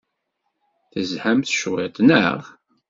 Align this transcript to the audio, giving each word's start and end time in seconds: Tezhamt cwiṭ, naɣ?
Tezhamt 0.91 1.53
cwiṭ, 1.59 1.95
naɣ? 2.07 2.41